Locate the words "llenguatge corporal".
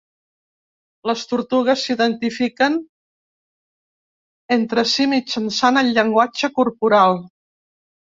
6.01-7.27